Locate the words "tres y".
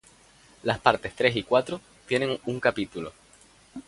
1.15-1.43